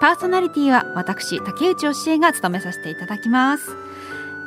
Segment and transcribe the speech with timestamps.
[0.00, 3.74] パーソナリティは私竹内義恵が務めさせていただきます。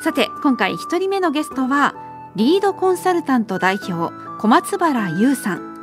[0.01, 1.95] さて今回1人目のゲストは
[2.35, 5.75] リードコンサルタント代表小松原優さん。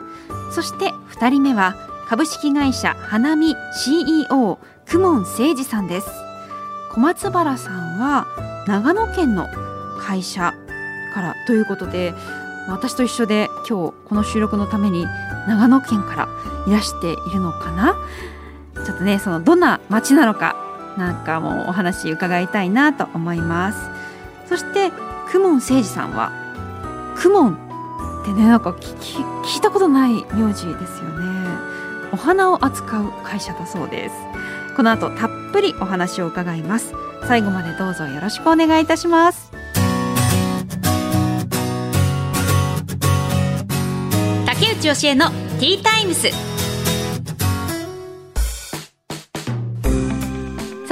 [0.53, 1.75] そして2人目は
[2.07, 6.09] 株式会社花見 CEO 久門誠二さんです。
[6.93, 8.27] 小松原さんは
[8.69, 9.49] 長野県の
[9.99, 10.55] 会社
[11.13, 12.15] からということで
[12.69, 15.07] 私と一緒で今日この収録のために
[15.49, 16.29] 長野県から
[16.67, 17.97] いらしているのかな？
[18.85, 20.57] ちょっとねそのどんな街なのか
[20.97, 23.79] なんかもうお話伺いたいなと思います。
[24.49, 24.91] そして
[25.33, 26.31] 公文誠二さんは
[27.21, 27.55] 公文
[28.23, 31.25] ってねなんか聞いたことない名字ですよね。
[32.13, 34.15] お花を扱う会社だそうです。
[34.77, 36.93] この後たっぷりお話を伺います。
[37.27, 39.51] 最後までどうぞよろしくお願いいたします。
[44.47, 46.44] 竹内義恵のティータイムス。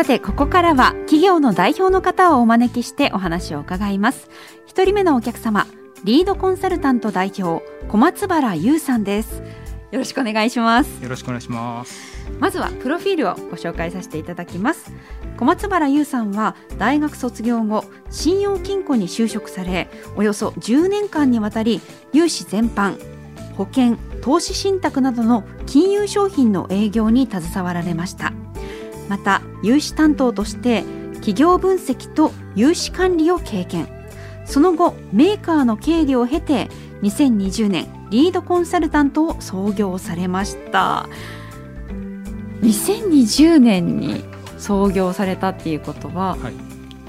[0.03, 4.31] さてここからは企業の代表の方をお招きしてお話を伺います。
[4.67, 5.69] 一人目のお客様
[6.03, 9.45] リードコンサルタント代表小松原優さんです。
[9.93, 11.01] よろしくお願いします。
[11.01, 12.27] よろしくお願いします。
[12.41, 14.93] まずはプロフィールをご紹介させていただきます。
[15.37, 21.81] 小松原優さんは大学卒業後信用金庫に就職されおよそ10年間にわたり
[22.13, 22.99] 融資全般
[23.55, 28.33] 保険投資信託などの金融商品の営業に携わられました
[29.09, 33.89] また融資担当として企業分析と融資管理を経験。
[34.45, 36.69] その後メーカーの経理を経て
[37.03, 41.09] 2020年リードコンサルタントを創業されました。
[42.61, 44.25] 2020年に
[44.59, 46.55] 創業されたっていうことは、はい、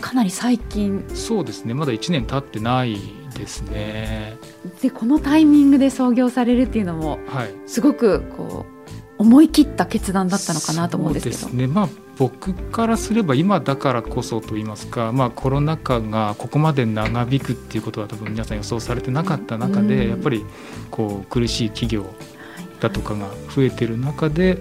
[0.01, 1.03] かなり最近。
[1.13, 1.73] そうですね。
[1.73, 2.97] まだ1年経ってない
[3.37, 4.37] ですね。
[4.81, 8.72] でこのタイミングで創業されるっていうのも、はい、すごくこう
[9.17, 11.49] 思い切った決断だったのかなと思うんですけど。
[11.49, 11.67] ね。
[11.67, 20.45] まあ僕からすれば今だからこそと言いますか、まあ、コロナ禍がここまで長引くっていうことは多分皆さん予想されてなかった中で、やっぱり
[20.91, 22.05] こう苦しい企業
[22.79, 24.59] だとかが増えてる中で、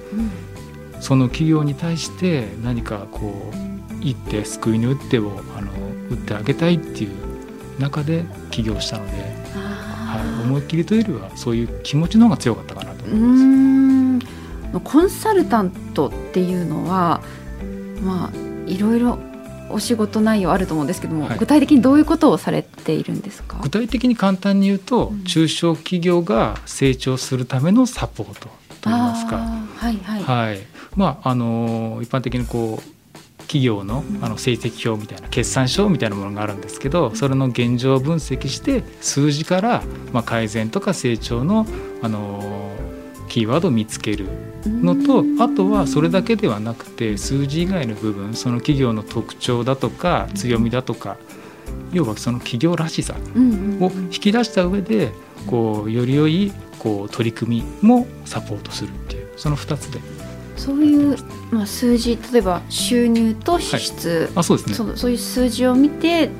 [1.01, 5.71] その企業に対して何かこう一手救いの打ってをあの
[6.11, 7.11] 打ってあげたいっていう
[7.79, 9.13] 中で起業したので、
[9.53, 13.37] はい、思い切りというよりはそういう気持ちの方が強かったかなと思いま
[13.79, 13.82] す。
[14.81, 17.21] コンサルタントっていうのは
[18.03, 19.19] まあいろいろ
[19.71, 23.59] お仕事内容あると思うんですけども、はい、具体的にどういうことをされているんですか？
[23.63, 28.49] 具体的に簡単に言うと、うん、中小企業が成長するためのサポート
[28.83, 29.37] といいますか。
[29.37, 30.59] はいはい、はい、
[30.95, 39.83] まああの一般的にこう企業のあの成績表みたいな決算書みたいなものがあるんですけどそれの現状を分析して数字から
[40.13, 41.67] まあ改善とか成長の
[42.03, 42.72] あの
[43.33, 44.29] キーワードを見つける
[44.67, 51.17] のとあとはそれだけではなくて数字以外の部分その企業の特徴だとか強みだとか
[51.95, 55.13] 要はその企業らしさを引き出した上で
[55.47, 59.99] こうより良いこう取り組みもサポートするっていうその2つで。
[60.55, 61.17] そういう、
[61.51, 64.75] まあ、数字例えば収入と支出、はい、あそうですね。
[64.75, 66.31] そそういう数字を見て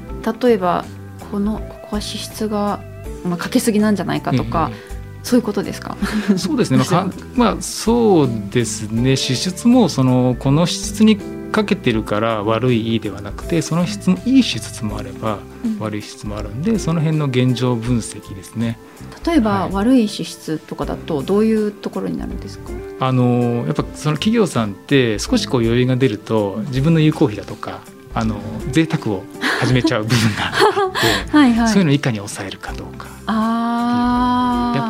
[0.43, 0.85] 例えば
[1.31, 2.81] このここは支出が、
[3.25, 4.92] まあ、かけすぎなんじゃないかとか、うん
[5.23, 5.97] そういうことですか？
[6.37, 6.79] そうですね。
[6.79, 9.17] まあ、まあ、そうですね。
[9.17, 11.19] 支出もそのこの支出に
[11.53, 15.39] かけてるから悪いいいではなくてその質もいい支出もあれば、
[15.79, 18.79] 悪い支出もあるんでその辺の現状分析ですね。
[19.27, 22.71] 例えば、はい、悪い支出とかだとどういうところになるんですか？
[23.01, 27.81] あのやっぱその企業さんって少しこう余裕が出ると自分の有効費だとか
[28.15, 28.41] あの
[28.71, 29.25] 贅沢を
[29.61, 30.51] 始めちゃう部分があ
[30.89, 34.32] って はい、はい、そういうのをいかに抑えるかどうかあやっ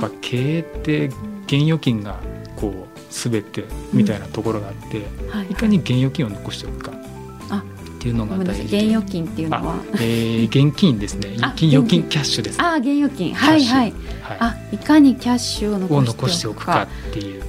[0.03, 1.07] ぱ経営って
[1.47, 2.19] 現預金が
[2.57, 8.63] こう全てみたいなところがあって、うんはいはい、いかに現預金を残しておくかっていうのが大事。
[8.63, 11.37] 現預金っていうのは、えー、現金ですね。
[11.55, 13.33] 金預金キャッシュです、ね、あ現預金。
[13.33, 16.89] はいはい、はい、あいかにキャッシュを残しておくか。
[17.11, 17.47] っていうと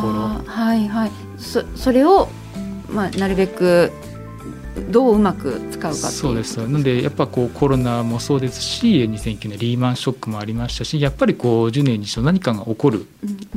[0.00, 0.42] ころ。
[0.46, 1.10] はいはい。
[1.36, 2.28] そそれを
[2.88, 3.90] まあなるべく
[4.90, 6.58] どううまく使うかそうです。
[6.58, 13.06] なのでやっぱこうコロナもそうですし2009年リーマンショックもありましたしやっぱりこう10年に一度何かが起こるっ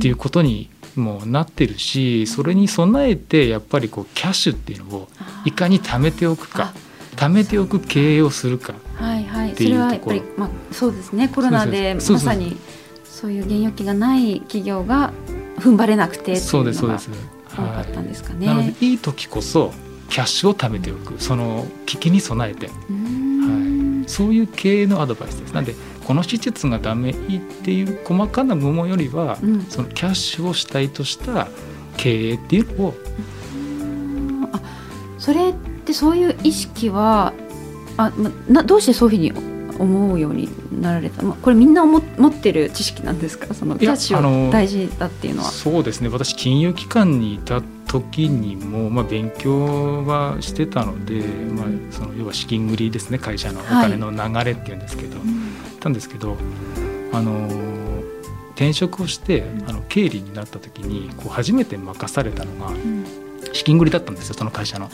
[0.00, 5.08] ていうことにもなってるしそれに備えてやっぱりこうキャッシュっていうのを
[5.44, 6.72] いかに貯めておくか
[7.16, 9.52] 貯めておく経営をするかはいはい。
[9.52, 11.28] っていうそれはやっぱりとこまあそうですね。
[11.28, 12.56] コロナでまさに
[13.04, 15.12] そういう現預金がない企業が
[15.58, 16.84] 踏ん張れなくてっていそうです。
[16.84, 18.46] うのがそうです、多かったんですかね。
[18.46, 19.72] なのでいい時こそ
[20.08, 21.14] キャッシュを貯めておく。
[21.18, 22.66] その危機に備えて。
[22.66, 25.52] うーんそういう経営のアドバイスです。
[25.52, 25.74] なんで
[26.04, 29.66] この施設がダメいいっていう細かな部門よりは、うん。
[29.68, 31.48] そのキャッシュを主体とした
[31.96, 32.94] 経営っていうのを
[34.52, 34.60] あ
[35.18, 37.32] それってそういう意識は
[37.96, 40.48] あまなどうしてそういうふうに思うように
[40.80, 43.52] なられた、まこれみんな思持ってる知識なんですか？
[43.54, 45.50] そのキャッシュ大事だっていうのは。
[45.50, 46.08] そうですね。
[46.08, 55.16] 私金融機関にいた時にも、まあ、勉強はしてたので、まあ、その要は資金繰りですね会社のお金の流れっていうんですけど、
[55.80, 55.92] たん。
[55.92, 56.36] ですけど
[57.12, 57.48] あの
[58.50, 63.04] 転職をしてあの経理になった時にこう初めて任されたのがうん。
[63.52, 64.88] 資金繰りだったんですよその会社の。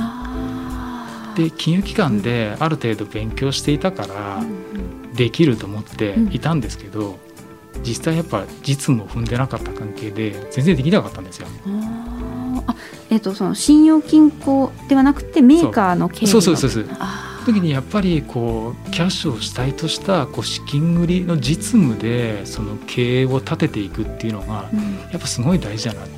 [1.35, 4.43] で金融機関である程度勉強していたから
[5.15, 7.19] できると思っていたんですけど
[7.83, 11.49] 実際やっぱ実務を踏んでなかった関係で全然できなかったんですよ。
[13.12, 16.32] えっ、とその信用金庫ではなくてメーカーの経理の。
[16.32, 16.87] そうそうそうそう。
[17.44, 24.81] 時にやっぱりこうキャッシュを主体としたこう資金繰りの実務でその経営を立てていくっていうのがうん。
[25.11, 26.09] やっぱすごい大事だなっ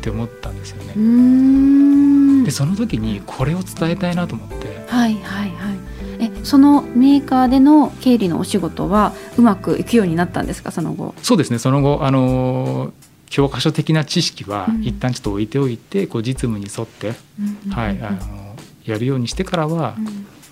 [0.00, 2.44] て思ったんですよね。
[2.44, 4.84] でその時にこれを伝えたいなと思って。
[4.88, 5.78] はいはいはい。
[6.20, 10.72] えそのメーカーでの経理のお仕事はうまくいくようになったんですか？
[10.72, 11.14] その後。
[11.22, 12.92] そうですねその後あの
[13.28, 14.82] 教科書的な知識はうん。
[14.84, 17.12] 一旦ちょっと置いておいてこう実務に沿って、
[17.70, 19.96] はい、あのやるようにしてからは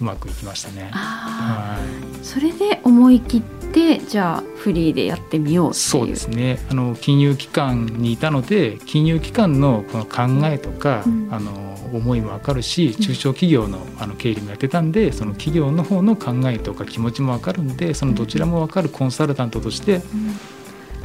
[0.01, 0.91] うまくいきましたね。
[0.93, 2.21] あはい。
[2.21, 3.43] ーそれで思い切っ
[3.73, 5.83] てじゃあフリーでやってみようっていう。
[5.83, 6.59] そうですね。
[6.71, 11.29] あの金融機関にいたので金融機関のこの考えとか、うん。
[11.31, 20.37] あの思いも分かるし中小企業のあの経理もやってたんでその企業の方の考えとか気持ちも分かるんでそのどちらも分かるコンサルタントとしてうん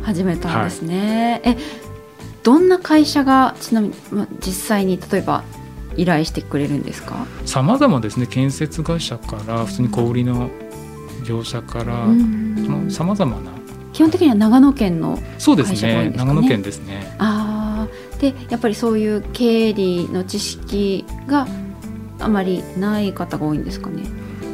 [0.03, 1.57] 始めたんですね、え
[2.44, 5.44] どんな会社がちなみにま実際に例えば
[5.95, 7.25] 依頼してくれるんですか？
[7.45, 8.25] さまざまですね。
[8.27, 10.50] 建設会社から普通に小売りの
[11.25, 12.07] 業者から
[12.89, 13.51] さまざまな。
[13.94, 16.07] 基本的には長野県のそうですね。
[16.07, 16.31] んですかね？
[16.33, 17.15] 長野県ですね。
[17.19, 18.19] あー。
[18.19, 21.48] でやっぱりそういう経理の知識が
[22.19, 24.03] あまりない方が多いんですかね？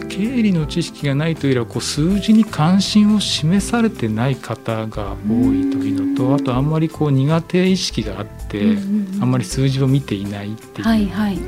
[0.08, 8.78] 経理の知識がないというよりはこう数字に関心を示されてない方が多いというのとあとあんまりこう苦手意識があって、
[9.22, 11.40] あんまり数字を見ていないっていうはいはい。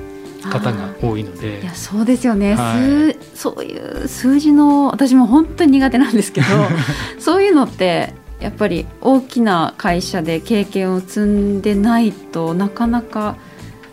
[0.42, 3.14] 方が多いので、いやそうですよね、はい。
[3.14, 6.48] 数そういう数字の私も本当に苦手なんですけど
[7.20, 13.36] そういうのってやっぱり大きな会社で経験を積んでないとなかなか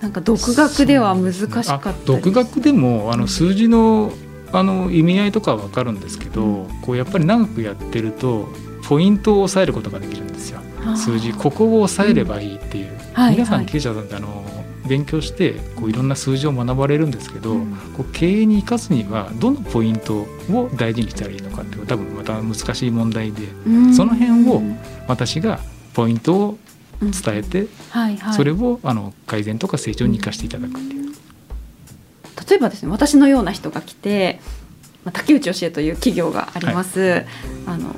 [0.00, 4.12] なんか独学では難しかったあり独学でもあの数字の
[4.52, 6.80] あの意味合いとかは分かるんですけど、うん。
[6.82, 8.48] こうやっぱり長くやってると
[8.88, 10.60] ポイントを抑えることができるんですよ。
[10.96, 13.64] 数字ここを抑えればいいっていう、はい皆さはい。
[13.64, 14.44] ん経営者さんってあの
[14.88, 17.76] 勉強してこういろんな数字を学ばれるんですけど、うん。
[17.96, 23.94] こう経営に生かすにはどのポイントを大事にしたらいいのかっていう多分また難しい問題でうん。
[23.94, 24.62] その辺を
[25.08, 25.58] 私が
[25.94, 26.58] ポイントを
[27.02, 30.95] うん伝えて、はいはい、それをあの改善とか成長に生かしていただくっていう。
[32.48, 34.40] 例えばですね私のような人が来て、
[35.04, 37.24] まあ、竹内教えという企業があります、
[37.66, 37.88] あの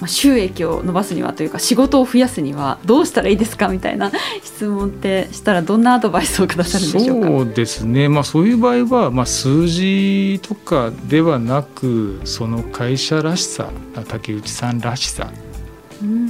[0.00, 4.10] まあ、収益を伸ばすにはというか仕事を増やすにはどうしたらいいですかみたいな
[4.42, 7.28] 質問ってしたらどんなアドバイスをくださるんでしょうか？
[7.28, 13.70] そうですね、まあ、そういう場合は、まあ、数字とかではなくその会社らしさ
[14.08, 15.30] 竹内さんらしさ。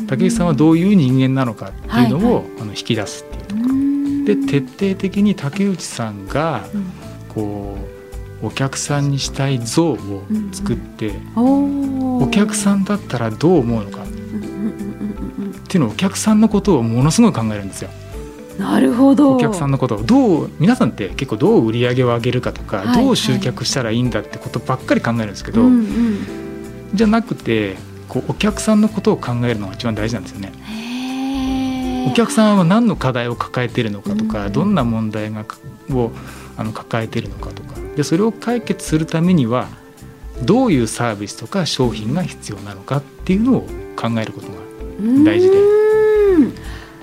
[0.09, 3.69] 竹内さんはどういう人間なのかっていうのを、はいあの引き出すっていうところ。
[3.69, 4.25] うん。
[4.25, 7.00] で徹底的に竹内さんがうん
[7.35, 7.77] こ
[8.43, 9.99] うお客さんにしたい像を
[10.53, 14.03] 作って、おお客さんんだったらどう思うのか。
[14.03, 17.91] っうんうんうんうんうんていうのをお客さんのことをものすごい考えるんですよ。
[18.59, 19.37] なるほど。
[19.37, 23.05] お客さんのことをどう皆さんって結構どう売り上げを上げるかとか、はいはい。
[23.05, 26.41] どう集客したらいいんだってことばっかり考えるんですけど、うんうん
[26.93, 27.77] じゃなくて
[28.09, 30.53] こうお客さんのことを考えるのが一番大事なんですよね。
[32.11, 35.45] お客さんは何の課題を抱えているのかとか、うんどんな問題が
[35.93, 36.11] を
[36.57, 37.75] あの抱えているのかとか。
[37.97, 39.69] でそれを解決するためには
[40.43, 43.61] どういうサービスとか商品が必要なのかっていうのを
[43.97, 44.55] 考えることが
[45.25, 45.57] 大事で。
[45.57, 46.55] うん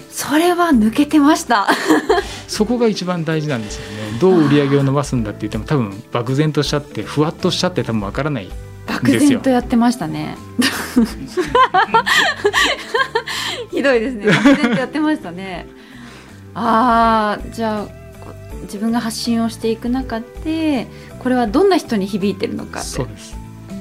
[0.09, 1.67] それは抜けてました。
[2.47, 4.17] そこが一番大事なんですよね。
[4.19, 8.49] どう売り上げを伸ばすんだって言っても多分漠然としちゃってふわっとしちゃって多分わからない
[8.87, 10.35] 漠然とやってましたね。
[13.69, 14.25] ひどいですね。
[14.25, 15.67] 漠然とやってましたね。
[16.55, 18.06] ああじゃあ
[18.63, 20.87] 自分が発信をしていく中で
[21.19, 23.35] ここれはどんな人に響いてるのかそうです。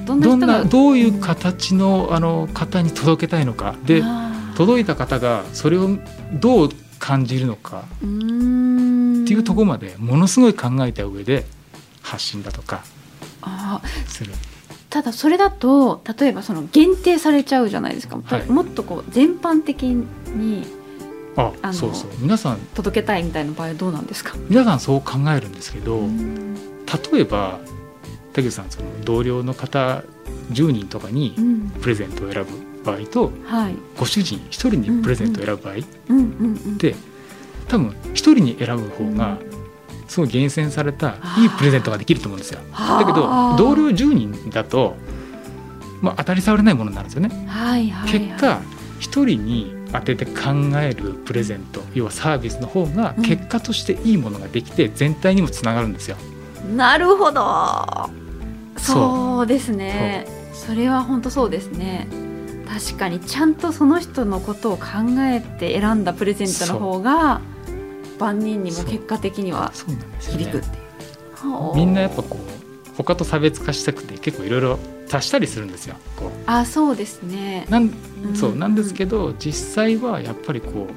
[0.05, 3.77] どんな人がどういう形のあの方に届けたいのか。
[3.85, 4.03] で
[4.57, 5.97] 届いた方がそれを
[6.33, 6.69] どう
[6.99, 7.85] 感じるのか。
[7.99, 8.05] って
[9.33, 11.45] いうところまでものすごい考えた上で
[12.01, 12.83] 発信だとか
[14.07, 14.33] する。
[14.89, 18.45] ただそれだと例えばその限定されちゃうじゃないですか、はい。
[18.49, 20.67] もっとこう全般的に
[21.37, 22.09] ああのそうそう。
[22.19, 26.55] 皆さん届けたいみたいな場合はどうなんですか、皆さんそう考えるんですけど、うん。
[26.55, 27.59] 例えば
[28.33, 30.03] 竹内さんその同僚の方
[30.51, 31.69] 10人とかにうん。
[31.81, 33.75] プレゼントを選ぶ場合とはい。
[33.97, 35.77] ご主人1人にプレゼントを選ぶ場合っ
[36.09, 36.25] うんうん
[36.65, 36.77] うん。
[36.77, 36.95] て
[37.67, 39.37] 多分1人に選ぶ方が
[40.07, 42.59] すごい厳選されたいいプレゼントができると思うんですよ。
[42.71, 44.95] だけどはあ同僚10人だと、
[46.01, 47.45] まあ、当たり障りないものになるんですよね。
[47.47, 48.19] はいはいはい。
[48.19, 48.61] 結果
[48.99, 50.33] 1人に当てて考
[50.81, 53.23] えるプレゼント要はサービスの方がうん。
[53.23, 56.17] 結果としていいものができて全体にもつながるんですよ。
[56.75, 58.09] なるほど。
[58.77, 59.47] そう。
[59.47, 60.25] ですね。
[60.53, 62.07] それは本当そうですね。
[62.67, 64.85] 確かにちゃんとその人のことを考
[65.19, 67.41] えて選んだプレゼントの方が
[68.19, 69.71] 万人にも結果的には
[70.19, 74.79] 響くってねいう、はあみんなやっぱこう他と差別化したくて結構いろいろ
[75.09, 75.95] 足したりするんですよ。
[76.15, 76.29] こう。
[76.45, 77.65] あそうですね。
[77.69, 77.91] なん
[78.25, 78.35] うん。
[78.35, 80.93] そうなんですけど実際はやっぱりこう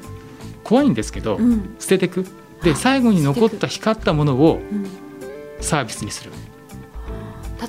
[0.65, 1.75] 怖いんですけど、うん。
[1.79, 2.25] 捨ててく。
[2.63, 4.87] で最後に残った光ったものをうん。
[5.61, 6.31] サービスにする。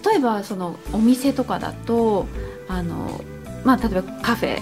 [0.05, 2.25] 例えばそのお店とかだと
[2.69, 3.21] あの、
[3.65, 4.59] まあ、例えばカフェ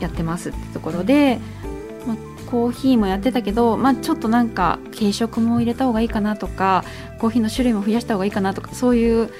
[0.00, 1.40] やってますってところで、
[2.06, 2.16] まあ、
[2.50, 6.84] コーヒーもやってたけど、まあ、ちょっとなんか軽食も入れた方がいいかなとか
[7.18, 9.30] コーヒーの種類も増やした方がいいかなとかそういう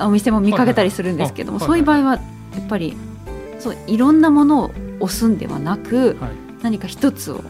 [0.00, 2.20] お店も見かけたりするんですけども、はいそういう場合はや
[2.60, 2.96] っぱり
[3.58, 4.70] そういろんなものを
[5.00, 6.30] 押すんではなくはい。
[6.62, 7.44] 何か一つを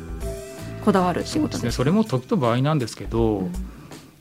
[0.84, 1.70] こだわるっていうことですね。
[1.70, 3.52] それも時と場合なんですけど、うん。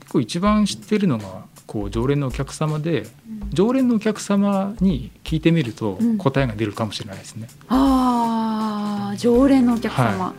[0.00, 3.06] 結構一番知ってるのがこう常連のお客様で
[3.52, 6.18] 常連のお客様に聞いてみるとうん。
[6.18, 7.48] 答えが出るかもしれないですね。
[7.68, 10.34] ああ常連のお客様、は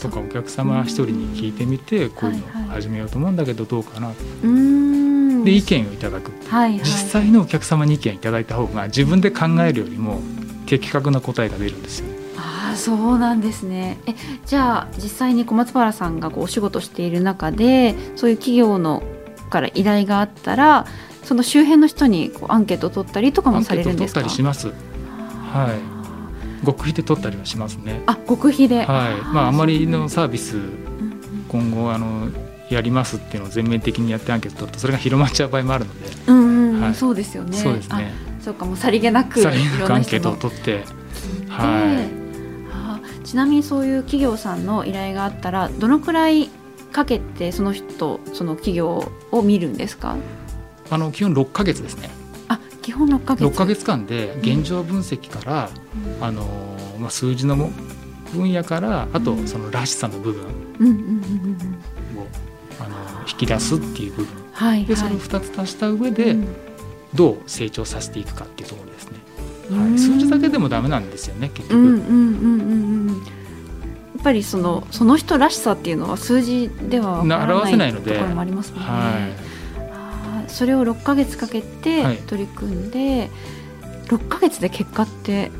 [0.00, 4.10] とかお客様一人に聞いてみてこういうのはいはい始めようと思うんだけどどうかな。
[4.10, 5.05] うーん
[5.46, 6.30] で意見をいただく。
[6.48, 10.20] はいはい、実際のお客様に意見いただいた方が自分で考えるよりも
[10.66, 12.06] 的確な答えが出るんですよ。
[12.36, 13.98] ああそうなんですね。
[14.06, 19.02] えじゃあ実際に小松原さんがこうお仕事している中でそういう企業の
[19.48, 20.86] から依頼があったら
[21.22, 24.20] その周辺の人にこうアンケートを取ったりとかもさアンケート取っれるんですか？
[24.20, 24.68] たりします。
[24.68, 25.74] は
[26.64, 28.02] 極秘で取ったりはしますね。
[28.06, 28.86] あ極秘で、はい。
[29.32, 30.56] まああまりのサービス
[31.48, 32.28] 今後あの
[32.70, 36.94] やりますっていうのを全面的にやってアンケート取るとそれが広まっちゃう場合もあるので、うんうんうんはい。
[36.94, 37.56] そうですよね。
[37.56, 38.12] そうですね。
[38.40, 41.46] あそうかもうさりげなくいさりげなくアンケートを取って、聞い
[42.72, 46.48] あちなみにそういう企業さんの依頼があったらどのくらい
[46.92, 50.16] かけてその人その企業を見るんですか？
[50.90, 52.10] あの基本6ヶ月ですね。
[52.48, 53.44] あ基本6ヶ月。
[53.44, 55.70] 6ヶ月間で現状分析から、
[56.18, 56.24] うん。
[56.24, 56.44] あの
[56.98, 57.70] まあ数字のも
[58.32, 59.48] 分野からあとうん。
[59.48, 60.44] そのらしさの部分。
[60.44, 60.46] を
[60.78, 60.98] うんうんうんう
[61.64, 61.78] ん
[62.80, 62.96] あの
[63.28, 64.34] 引き出すっていう部分。
[64.52, 66.46] はいでそれをはい2つ足した上でうん。
[67.14, 69.18] どう成長させていくかっていうところですね。
[69.70, 69.98] はい、うん。
[69.98, 71.78] 数字だけでもダメなんですよね結局。
[71.78, 73.16] うんうんうんうんうん。
[73.18, 73.22] や
[74.20, 78.12] っぱりそのその人らしさっていうのは数字では表せないので。
[78.12, 78.86] ところもありますもんね。
[78.88, 80.50] はい。
[80.50, 82.16] それを6ヶ月かけてはい。
[82.18, 83.30] 取り組んで、
[84.06, 85.50] 6ヶ月で結果って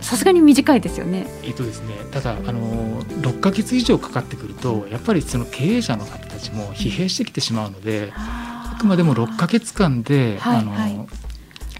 [0.00, 1.26] さすがに短いですよね。
[1.42, 11.08] えっとですね、ただあの6ヶ月以上かかってくるとやっぱりその経営者の方たちも疲弊してきてしまうのであくまでも6ヶ月間で、あのはいはい。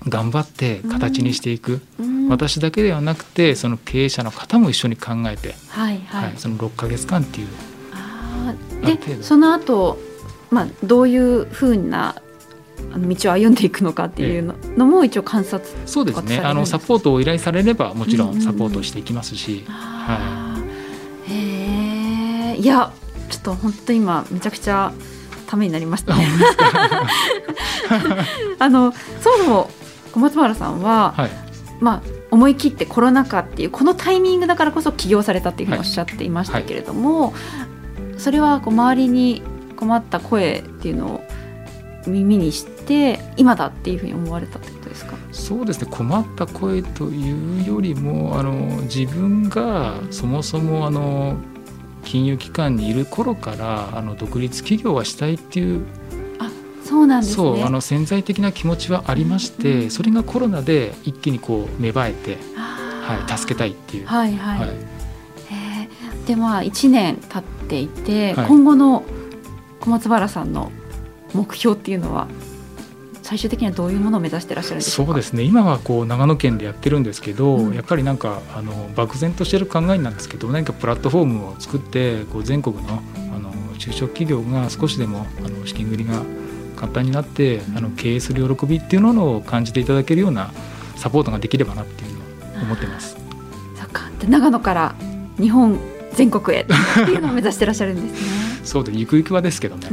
[0.08, 2.28] 頑張って形にしていく、うん。
[2.28, 7.48] 私だけではなくてその経営者の方も一緒に考えて、はいはい、はいその6ヶ月間っていう。
[7.92, 9.98] あでその後、
[10.50, 12.22] まあどういうふうな
[12.92, 16.38] あの道を歩んでいくのかっていうの,、のも一応観察そうですね。
[16.38, 18.40] あのサポートを依頼されればもちろうん。
[18.40, 21.32] サポートしていきますし、あー。
[21.32, 22.92] へえいや
[23.28, 24.92] ちょっと本当今めちゃくちゃ
[25.46, 26.26] ためになりましたね。
[28.58, 29.70] あのそもそも
[30.12, 31.30] 小松原さんは、はい、
[31.80, 37.32] まあ思い切ってコロナ禍っていうこのタイミングだからこそ起業されたっていうふうにおっしゃっていましたけれども、
[38.18, 39.42] それはこう周りに
[39.76, 41.17] 困った声っていうのを
[42.08, 45.16] 耳にして今だっていうふうに思われたってことですか？
[45.32, 45.88] そうですね。
[45.90, 51.36] 困った声というよりもあの自分がそもそもあの
[52.04, 55.84] 金融機関にいる頃からあの独立企業はしたいっていう
[56.84, 57.34] そうなんですね。
[57.36, 64.06] そうあの潜在的な気持ちはありまして、うんそれがコロナで一気にこう芽生えて、はい、助けたいっていう。
[64.06, 64.58] はいはい。
[64.60, 64.68] はい。
[64.70, 66.26] へー。
[66.26, 68.46] でまあ1年経っていて、はい。
[68.46, 69.04] 今後の
[69.80, 70.72] 小松原さんの
[71.34, 72.26] 目標っていうのは
[73.22, 75.04] 最終的にはどういうものを目指してらっしゃるんですか？
[75.04, 75.42] そうですね。
[75.42, 83.02] 今はこう長野県でやってるんですけど、うん、やっぱりなんかあの漠然としてる考えなんですけど何かプラットフォームを作ってこう全国の
[83.34, 86.22] あの中小企業が少しでもあの資金繰りが
[86.76, 90.52] 簡単になってあの経営する喜びっていうのを感じていただけるような
[90.96, 93.16] サポートができればなっていうのを思ってます。
[93.76, 94.04] そっか。
[94.26, 94.94] 長野から
[95.38, 95.78] 日本
[96.14, 96.72] 全国へって
[97.12, 98.28] いうのを目指してらっしゃるんですね。
[98.64, 99.86] そうでゆくゆくはですけどね。
[99.86, 99.92] はい、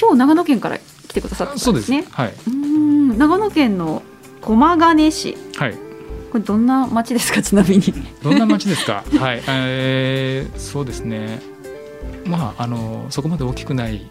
[0.00, 2.02] 今日長野県から来てくださったんですね。
[2.02, 2.34] すはい。
[2.46, 4.02] うん長野県の
[4.40, 5.36] 駒ヶ根市。
[5.56, 5.74] はい。
[6.32, 7.42] これどんな町ですか？
[7.42, 7.82] ちなみに。
[8.22, 9.04] どんな町ですか？
[9.18, 9.42] はい。
[9.48, 11.40] えー、そうですね。
[12.24, 14.10] まああのそこまで大きくない、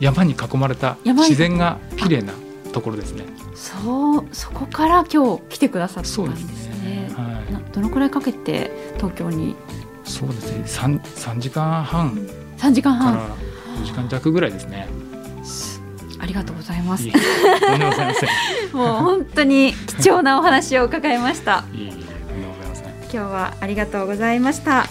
[0.00, 2.32] 山に囲まれた自然が綺麗な
[2.72, 3.24] ところですね。
[3.54, 7.10] そうそこから今日来てくださったんですね。
[7.16, 7.72] はい。
[7.72, 9.54] どのくらいかけて東京に？
[10.04, 10.62] そうですね。
[10.66, 12.18] 三三時間半。
[12.56, 13.20] 三時間半。
[13.78, 14.88] 四時間弱ぐらいですね。
[16.20, 17.08] ありがとうございます。
[17.08, 17.12] い
[18.74, 21.64] もう本当に貴重なお話を伺いました。
[23.10, 24.86] 今日はありがとうございました。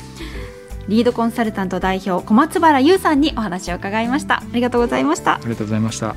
[0.87, 4.37] リードコンサルタント代表小松原優さんにお話を伺いました。
[4.37, 5.35] ありがとうございました。
[5.35, 6.15] ありがとうございました。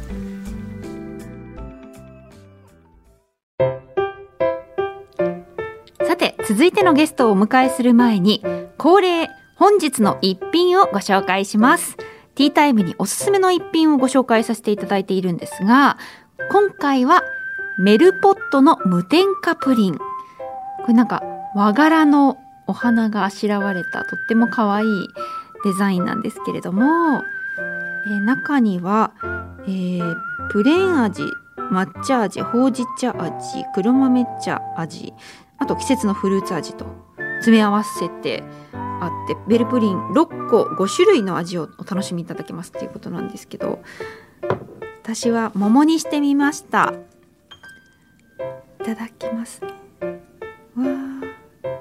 [6.06, 8.44] さて続いてのゲストをお迎えする前に
[8.78, 11.96] 恒例本日の一品をご紹介します。
[12.40, 15.98] ティータイムにおすすめの一品をご紹介させていただいているんですが、
[16.50, 17.22] 今回は
[17.78, 19.98] メルポットの無添加プリン。
[19.98, 20.04] こ
[20.88, 21.22] れなんか
[21.54, 25.08] 和柄のお花があしらわれたとっても可愛い
[25.64, 27.22] デザインなんですけれども、
[28.06, 29.12] えー、中には、
[29.66, 30.16] えー、
[30.48, 31.22] プレーン味、
[31.70, 35.12] 抹茶味、ほうじ茶味、黒豆茶味、
[35.58, 36.86] あと季節のフルーツ味と
[37.40, 38.42] 詰め合わせて
[39.00, 43.82] あってベルプリン6個5種類の味をお楽しみいただけますっていうことなんですけど
[45.02, 46.92] 私は桃にしてみました。
[48.80, 49.60] いただきます。
[49.62, 49.70] わ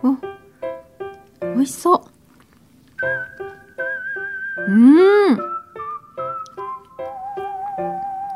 [0.04, 0.18] お。
[1.46, 2.02] 美味しそう。
[4.68, 5.38] うん。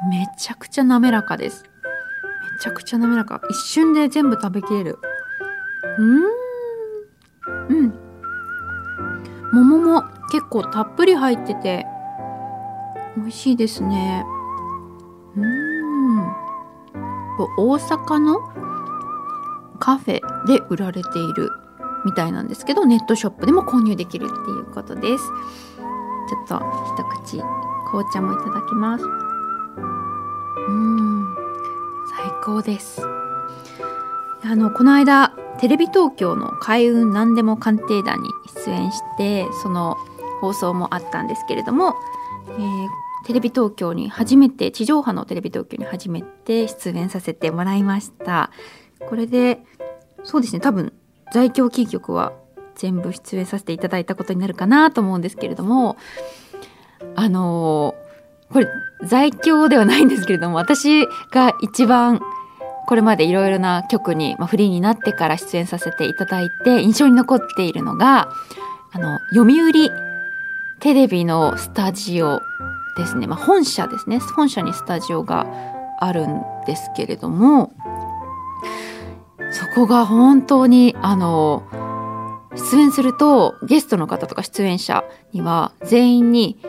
[0.10, 1.64] めちゃくちゃ滑らかです。
[2.54, 3.42] めちゃくちゃ滑らか。
[3.50, 5.00] 一瞬で全部食べきれる。
[5.98, 6.33] うん。
[9.54, 11.86] 桃も結構たっぷり入ってて
[13.16, 14.26] 美味しいですね。
[15.36, 16.20] うん。
[17.58, 18.40] 大阪の
[19.80, 21.52] カフェで売られている
[22.06, 25.24] みたいなんですけどネットショップでも購入できるっていうことです。
[26.30, 27.44] ちょっと一口
[27.92, 29.06] 紅茶もいただきます。
[29.06, 31.36] うん。
[32.10, 33.23] 最高です。
[34.46, 35.30] あのこの間
[35.60, 39.98] テレビ東京の開運何でも鑑定団に出演してその
[40.42, 41.96] 放送もあったんですけれども、
[42.50, 42.88] えー、
[43.26, 48.52] テレビ東京に初めて地上波のテレビ東京に初めて出演させてもらいました。
[49.08, 49.60] これで
[50.24, 50.94] そうですね多分
[51.34, 52.34] 在京キー局は
[52.76, 55.98] 全部出演させていただいたことになるかなと思うんですけれども
[57.16, 58.68] あのー、これ
[59.04, 62.22] 在京ではないんですけれども私が一番
[62.94, 68.32] これまでいろいろな曲に、まあ、フリーになってから出演させていただいて印象に残っているのが
[68.92, 69.90] あの読売
[70.80, 72.40] テレビのスタジオ
[72.96, 75.48] ですね、まあ、本社ですね本社にスタジオが
[76.00, 77.74] あるんですけれども
[79.50, 81.64] そこが本当にあの
[82.56, 86.60] 出演するとゲストの方とか出演者には全員に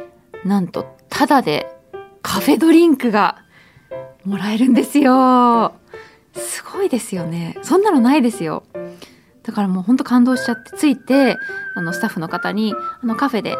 [0.42, 1.66] なんとタダで
[2.22, 3.44] カフェドリンクが
[4.24, 5.83] もらえるんですよ。
[6.36, 7.56] すごいですよね。
[7.62, 8.64] そんなのないですよ。
[9.42, 11.36] だからもうほんと感動しちゃってついて
[11.74, 13.56] あのスタッフの方にあのカフェで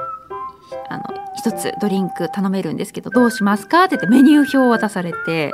[0.89, 1.05] あの
[1.37, 5.53] 一つドリンク頼めるんですけどどうしますかって言ってメニュー表を渡されて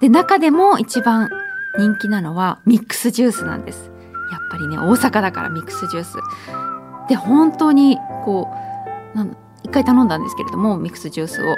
[0.00, 1.30] で中でも一番
[1.78, 3.90] 人気なのはミックスジュースなんです
[4.30, 6.18] やっぱりね大阪だからミックスジュース
[7.08, 11.56] で本当にこう一回頼んだんですけれどもミックスジュースを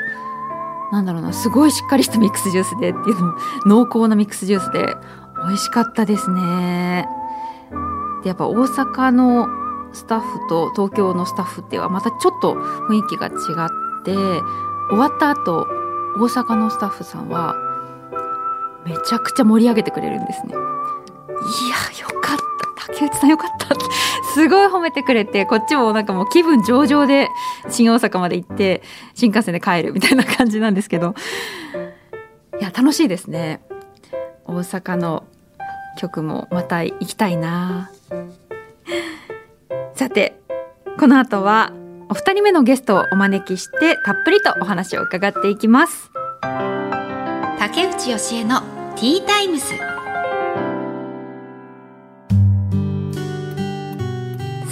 [0.91, 3.35] なんだろうなすごいしっかりしたミックスジュースでっていうのも
[3.67, 4.87] 濃厚なミックスジュースで
[5.47, 7.07] 美味しかったですね。
[8.23, 9.49] でやっぱ大阪の
[9.93, 14.15] スタッフと東京のスタッフってはまたちょっと雰囲気が違って
[14.91, 15.67] 終わった後
[16.17, 17.55] 大阪のスタッフさんは
[18.85, 20.53] めちゃくちゃ盛り上げてくれるんですね。
[20.53, 20.57] いや
[22.01, 22.48] よかった。
[22.79, 23.75] 竹内さんよかった。
[24.35, 27.29] すごい褒めてくれてこっちもなんかもう気分上々で
[27.69, 28.83] 新大阪まで行って
[29.15, 31.15] 新幹線で帰るみたいな感じなんですけど。
[32.61, 33.61] いや楽しいですね。
[34.45, 35.25] 大阪の
[35.99, 37.91] 曲もまた行きたいな。
[39.95, 40.41] さて
[40.99, 41.73] この後は
[42.09, 46.11] お二人目のゲストをお招きしてたっぷりとお話を伺っていきます。
[47.59, 48.61] 竹内義恵の
[48.97, 49.75] ティータイムス。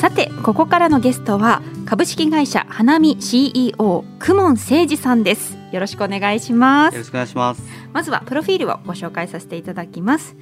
[0.07, 5.59] さてここからのゲストは株式会社花見 CEO 久門誠二さんです。
[5.73, 6.95] よろしくお願いします。
[6.95, 7.63] よろしくお願いします。
[7.93, 10.37] まずはプロフィールをご紹介させていただきます。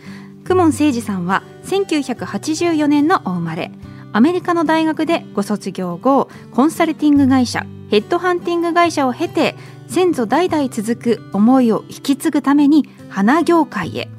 [0.46, 3.70] 久門誠二さんは1984年のお生まれ。
[4.12, 9.54] アメリカの大学でご卒業後コンサルティング会社ヘッドハンティング会社を経て
[9.88, 14.10] 先祖代々続く思いを引き継ぐために花業界へ。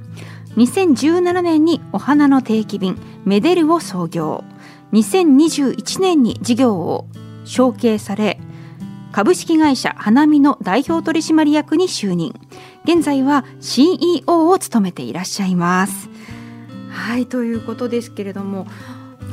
[0.56, 4.44] 2017年にお花の定期便メデルを創業
[4.94, 7.08] 2021年に事業を
[7.44, 8.40] 承継され
[9.12, 12.34] 株式会社花見の代表取締役に就任
[12.84, 16.10] 現在は CEO を務めていらっしゃいます
[16.90, 18.68] はいということですけれども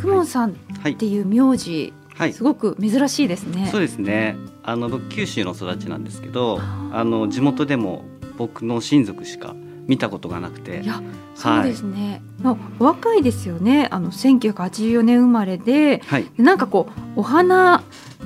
[0.03, 3.69] くもんさんっていう名字、はい、すごく珍しいですね。
[3.71, 4.37] そうですね。
[4.65, 8.05] あの僕九州の育ちなんですけど、あの地元でも
[8.37, 9.55] 僕の親族しか
[9.87, 10.81] 見たことがなくて。
[10.83, 11.01] いや、
[11.37, 12.11] そうですね。
[12.11, 12.23] はい、
[12.79, 13.89] 若いですよね。
[13.91, 17.83] あの1984年生まれで、はい、なんかこうお花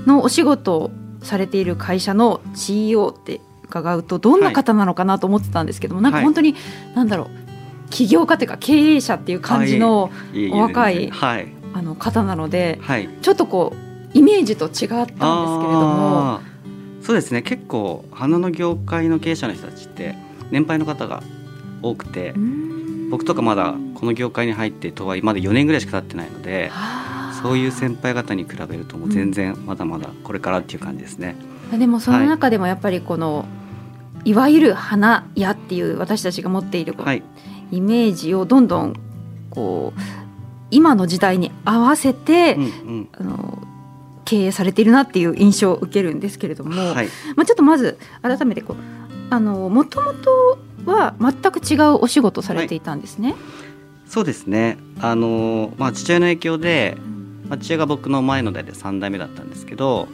[0.07, 0.90] のお仕事を
[1.22, 6.55] されている会社の CEO って伺うとどんな方なのかなと思ってたんですけども、はい、なんか本当に、
[6.94, 10.11] なんだろう起業家というか経営者っていう感じの
[10.52, 16.40] お若い、はい、あの方なので、はい、ちょっとこうイメージと違ったんですけれども
[17.02, 17.42] そうですね。
[17.42, 20.16] 結構花の業界の経営者の人たちって
[20.50, 21.22] 年配の方が
[21.83, 22.35] 多くて
[23.11, 26.71] 僕とかまだこの業界に入ってとはいまだ4年ぐらいしか経ってないので
[27.42, 31.37] そういう先輩方に比べるともう全然まだまだこれからっていう感じですね。
[31.73, 33.45] うん、でもその中でもやっぱりこの、は
[34.25, 37.23] い、いわゆる花屋っていう私たちが持っている、はい、
[37.71, 38.95] イメージをどんどん
[39.51, 40.01] こう
[40.71, 43.62] 今の時代に合わせて、うんうん、あの
[44.25, 48.77] 経営されているなっていう印象を受けるんですけれども、はい、まあ、ちょっとまず改めてこう
[49.31, 53.31] あのもともとは全く違うお仕事されていたんですね。
[53.31, 53.38] はい、
[54.09, 56.96] そうですねあの、まあ、父親の影響で、
[57.49, 60.09] まあ、父親が僕の前の代で3代目だったんですけど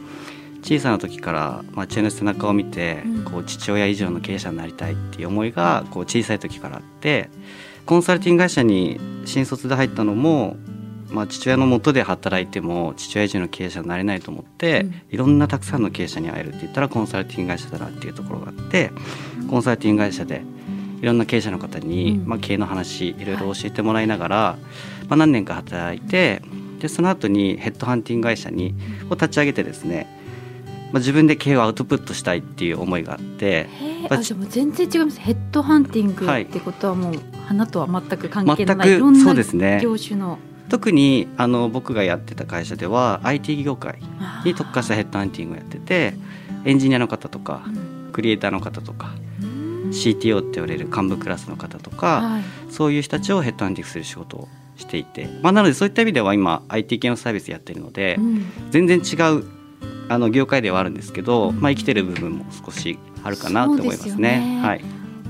[0.61, 7.29] 小さな時から、まあ、父親の背中を見て、うん、こう父親以上の経営者になりたいっていう思いがこう小さい時からあって。
[7.85, 10.55] コンサルティング会社に新卒で入ったのも、
[11.09, 18.91] まあ、父親のもとで働いても父親以上の経営者になれないと思って、うん、いろんなたくさんの経営者に会えるって言ったらコンサルティング会社だなっていうところがあって
[19.49, 20.43] コンサルティング会社で
[21.03, 24.57] いろんな経営者の方に、まあ、経営の話いろいろ教えてもらいながら、
[25.09, 26.41] まあ、何年か働いて
[26.79, 28.73] でその後にヘッドハンティング会社に
[29.09, 30.07] を立ち上げてですね
[30.93, 33.67] まあ、自分で経営をアウトプットしたいっていう思いがあって
[34.09, 35.19] あじゃもう全然違います。
[35.19, 37.13] ヘッドハンティングってことはもう
[37.47, 39.33] 花とは全く関係ないいろんな
[39.79, 40.37] 業種の。
[40.69, 43.99] 特にあの僕がやってた会社では IT 業界
[44.45, 46.13] に特化したヘッドハンティングをやってて
[46.63, 47.63] エンジニアの方とか、
[48.11, 49.15] クリエイターの方とか、
[49.89, 59.45] CTO って言われる幹部クラスの方とか、はい、そういう人たちをヘッドハンティングする仕事をしていて、まあ、なのでそういった意味では今 IT 系のサービスやってるので、うん、全然違う
[60.09, 64.59] あの業界ではあるんですけど、まあ、生きてる部分も少しあるかなと思いますね。
[64.59, 64.61] ね。
[64.61, 64.81] はい、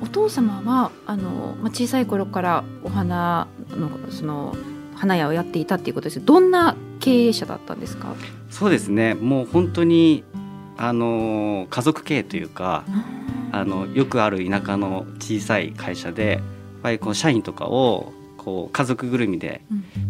[0.02, 4.56] お父様はあの、まあ、小さい頃からお花のその
[4.96, 6.26] 花屋をやっていたっていうことです。
[6.26, 8.16] どんな経営者だったんですか？
[8.50, 9.14] そうですね。
[9.14, 10.24] もう本当に
[10.78, 12.84] あの家族経営というか
[13.52, 16.42] あのよくある田舎の小さい会社でやっ
[16.82, 19.62] ぱりこう社員とかをこう家族ぐるみで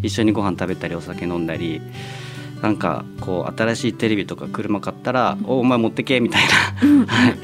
[0.02, 1.82] 一緒にご飯食べたりお酒飲んだり。
[2.64, 6.54] なんかこう新しいテレビとか車買ったら「おお前持ってけ」みたいな。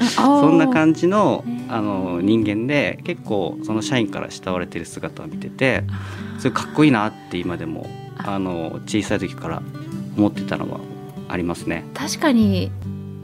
[0.16, 5.84] そんな感じのあの人間で結構その社員から慕われてる姿を見てて
[6.38, 9.62] それかっこいいなって今でもあの小さい時から
[10.16, 10.80] 思ってたのは
[11.28, 11.84] ありますね。
[11.92, 12.70] 確かに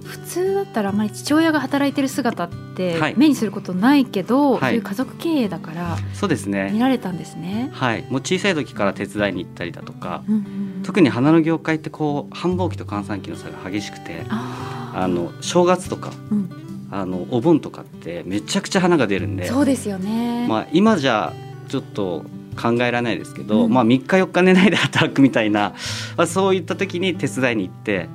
[0.07, 6.71] 普通だったらあまり父親が働いてる姿って目にすることないけど、はい、そういう家族経営だからそうですね。
[6.73, 7.71] 見られたんですね。
[7.73, 16.51] はい、もう小さい時から手伝いに行ったりだとか、うんうん、特に花の業界ってこう繁忙期と閑散期の差が激しくてあの正月とか、うん、
[16.91, 21.33] あのお盆とかってめちゃくちゃ花が出るんでそうですよね、まあ、今じゃ
[21.69, 22.25] ちょっと
[22.57, 25.75] 考えられないですけど、うん、まあ、3日4日寝ないで働くみたいな、
[26.17, 28.09] まあ、そういった時に手伝いに行って。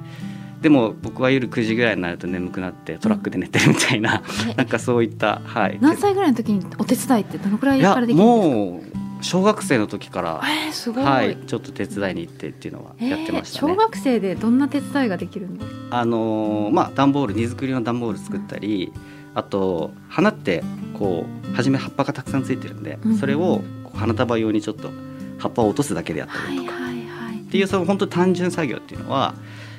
[0.61, 5.77] でも僕は夜9時ぐらいになると眠くなってトラックで寝てるみたいな、うん、 なんかそういったはい。
[5.81, 8.55] 何歳ぐらいの時にお手伝いってどのくらいからできるんですか？
[8.55, 13.71] もう小学生の時から、えー、すごい、はい、ちょっと手伝いに行ってっていうのはやってました、ね。
[13.71, 23.61] えー、小学生でどんな手伝いができるんだあのー、まあ段ボール荷造りの段ボール作ったり、うん、あと花ってこう初め葉っぱがたくさんついてるんで、うん、それを
[23.93, 24.89] 花束用にちょっと
[25.37, 29.35] 葉っぱを落とすだけでやったりとか、はいはいはい、っていうその本当単純作業っていうのは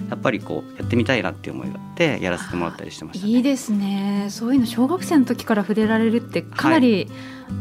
[0.09, 4.26] やっぱりこうやってみたいなっていう思いがあってやらせてもらったりしてました、ね、いいですね。
[4.31, 7.09] そういうの小学生の時から触れられるってかなり、はい、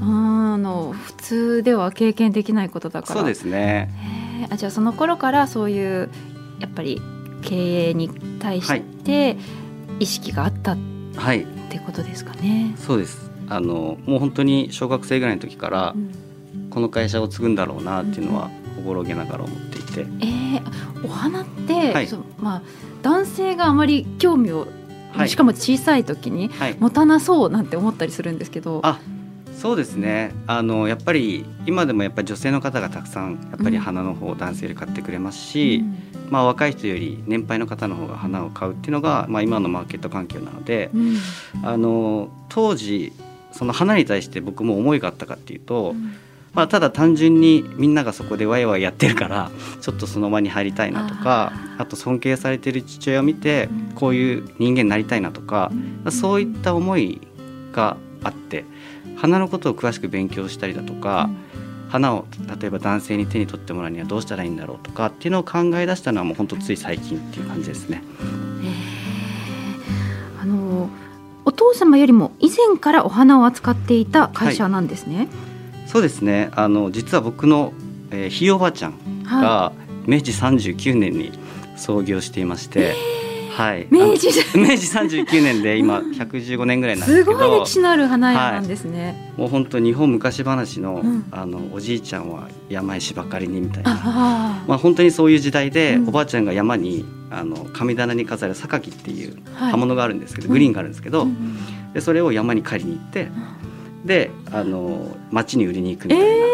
[0.01, 3.19] あの普通では経験できないことだから。
[3.19, 3.91] そうですね。
[4.49, 6.09] あじゃあその頃からそういう
[6.59, 7.01] やっぱり
[7.41, 9.37] 経営に対して
[9.99, 10.77] 意識があったっ
[11.69, 13.31] てことですかね、はい、そうです。
[13.49, 15.95] あのもう本当に小学生ぐらいの時から、
[16.69, 18.49] この会社を継ぐんだろうなっていうのは
[18.81, 22.07] 心げながら思っていて、えー、お花って、はい、
[22.39, 22.61] まあ、
[23.01, 24.67] 男性があまり興味を、
[25.13, 28.81] はい、しかも小さい時に持たなそうなんて思ったりするんですけど。
[28.83, 28.99] あ
[29.53, 30.33] そうですね。
[30.47, 41.17] あのやっぱり今でもやっぱり女性の方がたくさんやっぱり花の方を男性より買ってくれますし、うん、まあ、若い人より年配の方の方が花を買うっていうのが、まあ、今のマーケット環境なので、うん、
[41.63, 43.13] あの当時
[43.51, 46.11] その花に対して僕も思いがあったかっていうと、うん
[46.53, 55.71] まあ、ただ単純にみんながそこでワイワイやってるからちょっとその場に入りたいなとかあと尊敬されてる父親を見てこういう人間になりたいなとか、
[56.09, 57.21] そういった思い
[57.71, 58.65] があって
[59.15, 61.29] 花のことを詳しく勉強したりだとか、
[61.89, 62.25] 花を
[62.59, 68.03] 例えば男性に手に取ってもらうにはどうしたらいいんだろうとかっていうのを考え出したのはもう本当つい最近っていう感じですね。
[70.41, 70.89] あの
[71.45, 75.17] お父様よりも以前からお花を扱っていた会社なんですね。
[75.17, 75.50] はい
[75.91, 76.49] そうですね。
[76.55, 77.73] あの実は僕の、
[78.11, 79.73] えー、ひいおばあちゃんが
[80.07, 81.33] 明治39年に
[81.75, 82.95] 創業していまして、
[83.57, 84.27] はい、明治
[84.57, 87.37] 明治39年で今115年ぐらいなんですけど。
[87.37, 93.93] すごい歴史のある花屋なんですね、はい、もう本当日本昔話のうん、あのおじいちゃんは山石ばかりにみたいな。
[94.65, 103.29] まあ本当にそういう時代で、うん、おばあちゃんが山にあの神棚に飾る榊っていう刃物があるんですけど、はい、グリーンがあるんですけど、うん、でそれを山に借りに行って、
[104.05, 106.45] であの町に売りに行くみたいな。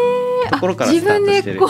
[0.50, 1.60] ところからスタートしてる。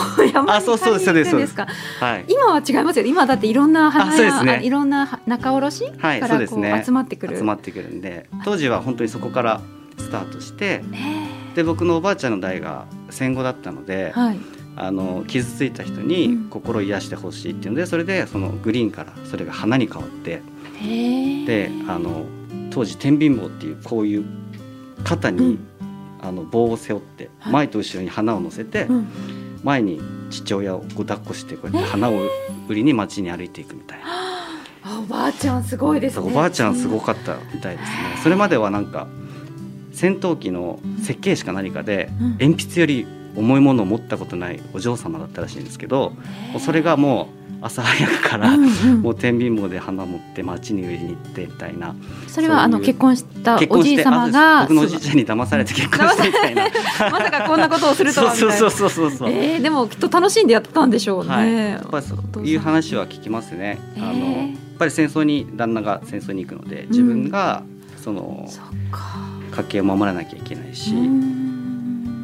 [0.47, 1.55] あ、そうそうですそうです。
[1.99, 2.25] はい。
[2.29, 3.05] 今は違いますよ。
[3.05, 9.61] 今だっていろんな花屋、ね、いろんな仲卸からこう集まってくる、集まってくるんで、当時は本当にそこから
[9.97, 10.81] スタートして、
[11.55, 14.39] で僕のおばあちゃんの代が戦後だったので、はい、
[14.77, 20.41] あの傷ついた人に心癒してほしいっていうので、それでそのグリーンからそれが花に変わって、
[21.45, 22.25] であの
[22.69, 24.25] 当時天秤棒っていうこういう
[25.03, 25.59] 肩に
[26.21, 28.87] あの棒を背負って前と後ろに花を乗せて、
[29.63, 32.13] 前に父親をこう抱っこしてこうやって花を
[32.67, 34.05] 売りに街に歩いていくみたいな。
[35.01, 37.95] おばあちゃんすごいです、ね、おばあちゃんすごかったみたいですね。
[38.23, 39.07] それまではなんか
[39.91, 46.13] 戦闘機の設計士か何かで、鉛筆より重いものを持ったことないお嬢様だったらしいんですけど、
[46.59, 51.95] それがもう朝早くから、もう天秤棒で花持って町に売りに行ってみたいな。
[52.27, 56.69] それはあの結婚したおじい様が僕のおじいちゃんに騙されて結婚したみたいな。
[57.11, 67.63] まさかこんなことをするとはそうそうそうそうそう、 えー、でもきっと楽しんでやったんでしょうね、はい、やっぱりそういう話は聞きますね、えー、あのやっぱり戦争に旦那が戦争に行くので自分が
[67.97, 70.93] その、うん、家計を守らなきゃいけないし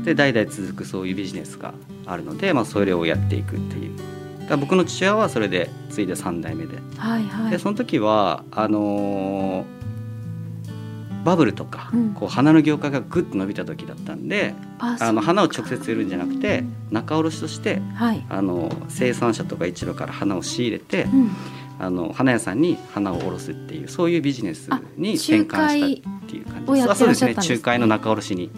[0.04, 1.74] で代々続くそういうビジネスが
[2.06, 4.15] あるので、まあ、それをやっていくっていう
[4.48, 21.32] だ僕の父親はそれで継いで3代目で,、はいはい、でその時はあのー、バブルとか、うん、こう花の業界がぐっと伸びた時だったんであの花を直接売るんじゃなくて仲卸として、はい、あの生産者とか市場から花を仕入れて、うん、
[21.80, 26.96] あの花屋さんに花を卸すっていうそういうビジネスに転換したっていう感じです。
[26.96, 27.34] そうですね。
[27.36, 28.52] 仲介の仲卸に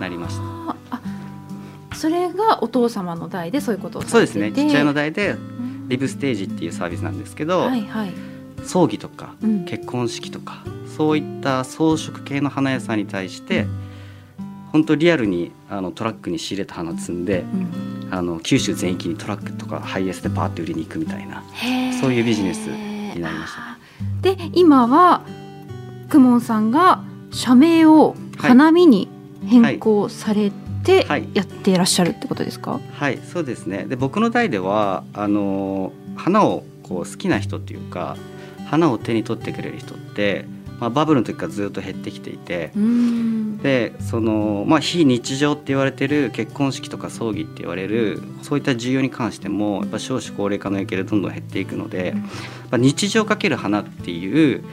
[0.00, 0.79] なりました。
[2.00, 4.50] それがお父様の代でそういうことをそうですね。
[4.52, 5.36] 父親の代で
[5.88, 8.12] リブステージっていうサービスなんですけど、はいはい、
[8.64, 9.34] 葬儀とか、
[9.66, 10.64] 結婚式とか
[10.96, 13.66] そういった装飾系の花屋さんに対して、
[14.72, 21.42] 本当リアルにあのトラックに仕入れた花積んで、うん、あの九州全域にトラックとかハイエースでパーって売りに行くみたいな
[22.00, 23.78] そういうビジネスになりました、
[24.22, 25.20] で今は
[26.10, 29.10] 公文さんが社名を花見に
[29.44, 33.84] 変更されて、てやっていらっしゃるってことですか、はい、はい、そうですね。
[33.84, 38.16] で僕の代ではあの花をこう好きな人っていうか
[38.66, 40.44] 花を手に取ってくれる人って、
[40.78, 42.72] まあ、バブルの時からずっと減ってきていて
[43.62, 52.22] でその、まあ、非日常って言われてる結婚式とか葬儀って言われるそういった需要に関してもやっぱ少子高齢化の影響でどんどん減っていくので、ま
[52.72, 54.64] あ、日常かける花っていう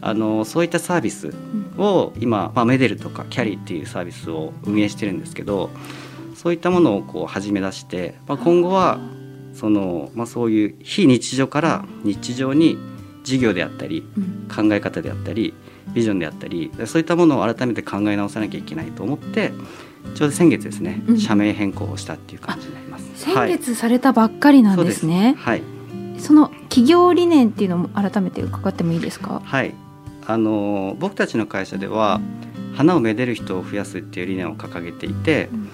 [0.00, 1.32] あのそういったサービス
[1.82, 5.70] を今、まあ、メデルとかキャリーっていうサービスを運営してるんですけど
[6.34, 8.98] そういったものをこう始め出して、まあ、今後は
[9.54, 12.78] その、まあ、そういう非日常から日常に
[13.24, 14.04] 事業であったり
[14.54, 15.54] 考え方であったり
[15.94, 19.52] ビジョンであったりそういったものを改めて考え直さなきゃいけないと思って
[20.14, 23.04] ちょうど先月ですね、うん社名変更をしたっていう感じになります。
[23.14, 25.36] 先はい月されたばっかりなんですね。
[25.38, 25.62] はい、
[26.18, 29.40] その企業理念っていうのも改めて伺ってもいいですか？
[29.44, 29.74] はい、
[30.26, 32.20] あの僕たちの会社では
[32.74, 35.68] 花をめでる人を増やすっていう理念を掲げていて、うん。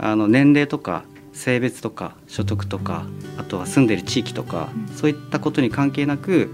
[0.00, 3.04] あの年齢とか性別とか所得とか
[3.36, 4.94] あとは住んでる地域とか、うん。
[4.94, 6.50] そういったことに関係なく、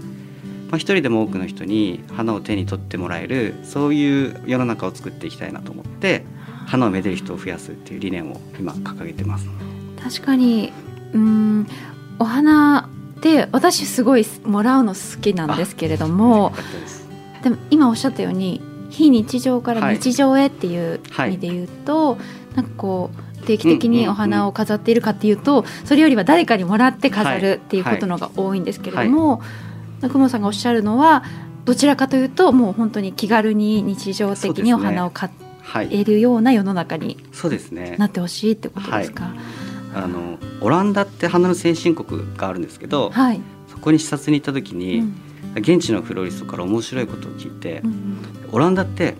[0.69, 6.23] まあ、一人でも多くの人に花を手に取ってもらえるそういう世の中を作っていきたいなと思って
[6.65, 9.47] 花をめでる人を増やすっていう理念を今掲げてます。
[10.01, 10.71] 確かに。
[11.13, 11.67] うん。
[12.17, 16.53] お花って私すごいもらうの好きなんですけれども
[17.45, 22.17] でも今おっしゃったように非日常から日常へっていうはい意味で言うと、
[22.55, 29.43] なんかこう定期的にお花を飾っているかっていうと、それよりは誰かにもらって飾るっていうことのが多いんですけれども、
[30.01, 31.23] 久保さんがおっしゃるのは
[31.65, 35.29] どちらかというともう本当に気軽に日常的にお花を買
[35.61, 37.95] はい、えるような世の中にそうですね。
[37.99, 39.31] なってほしいってことですか？
[39.93, 45.15] あのオランダって花の先進国があるんですけど、はい、そこに視察に行った時うに、ん
[45.55, 48.17] 現地のフロリストから面白いことを聞いて、うん
[48.51, 49.15] オランダって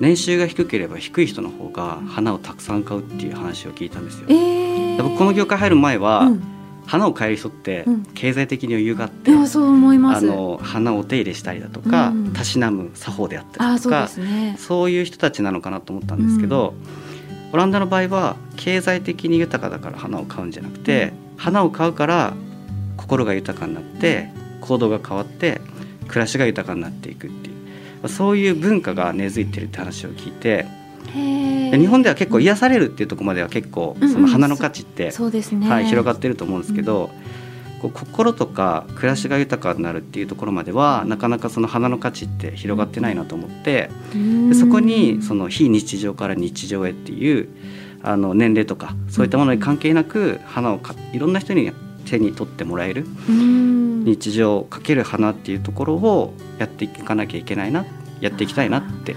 [0.00, 4.26] 年収が低ければ低い人の方が花をたくさん買うっていう話を聞いたんですよ。
[4.30, 6.42] えー、で僕この業界入る前は、うん。
[6.84, 8.02] 花を買える人ってうん。
[8.14, 9.58] 経済的に余裕があって、あす。
[9.58, 14.08] の花をお手入れしたりだとか、うんたしなむ作法であったりとか。
[14.56, 16.74] そういう人たちなのかなと思ったんですけど、
[17.52, 22.32] オランダの場合は経済的に豊かだから花を買うんじゃなくて、花を買うから
[22.96, 24.30] 心が豊かになって
[24.62, 25.60] 行動が変わって
[26.08, 28.08] 暮らしが豊かになっていくっていう。
[28.08, 30.66] そういう文化が根付いてるって話を聞いて
[31.12, 35.10] 日本では結構癒されるっていうところまでは結構うんその花の価値って。
[35.66, 37.10] はい、広がってると思うんですけど、
[37.80, 43.90] こう心とか暮らしが豊かになるっていうところまではなかなかその花の価値って広がってないなと思って。
[44.14, 44.48] うん。
[44.48, 47.48] でそこにその非日常から日常へっていう
[48.02, 51.72] あの年齢とかそういったものに関係なく花をかいろんな人に
[52.04, 57.84] 手に取ってもらえるうん日常をかける花っていうところをやっていかなきゃいけないな
[58.20, 59.16] やっていきたいなって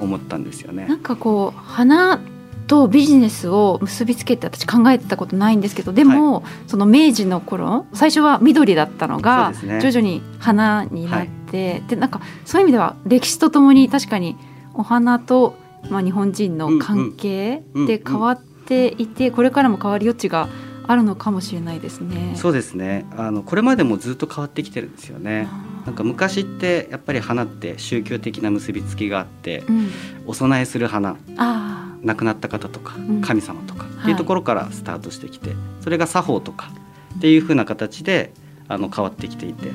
[0.00, 0.86] 思ったんですよね。
[0.86, 0.96] な。
[0.96, 2.20] んかこう花
[2.66, 9.80] とビジネスを結びつけて私考えてたことないんですけどでも、その明治の頃最初は緑だったのが、ね。
[9.80, 14.36] 徐々に花になって、でなんかそういう意味では歴史とともに確かに
[14.74, 15.54] お花と、
[15.90, 17.86] まあ、日本人の関係うんうん。
[17.86, 20.48] で変わっていて、これからも変わる余地が
[20.86, 22.34] あるのかもしれないですね。
[22.36, 23.06] そうですね。
[23.16, 25.48] あのこれまでもずっと変わってきてるんですよね。
[25.86, 29.90] なんか昔ってやっぱり花って宗教的な結びつきがあってうん、
[30.26, 33.20] お供えする花あ亡くなった方とかん。
[33.20, 36.70] 神様とかっていうところからスタートしてきて、それが作法とか
[37.16, 38.32] っていう風な形で
[38.68, 39.70] あの変わってきていて。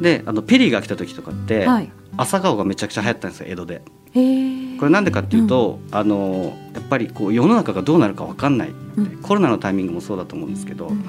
[0.00, 1.92] であのペリーが来た時とかって、あはい。
[2.16, 3.82] 朝顔がめちゃくちゃ流行ったんですよ江戸で。
[4.14, 9.06] へーこれなんでかっていうと、あのやっぱりこう世の中がどうなるか分かんない、うん。
[9.22, 11.04] コロナのタイミングもそうだと思うんですけど、うん。